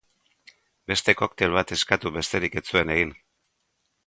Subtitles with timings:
[0.91, 3.17] Beste koktel bat eskatu besterik ez zuen egin.